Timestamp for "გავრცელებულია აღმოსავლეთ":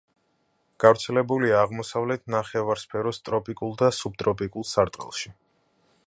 0.83-2.23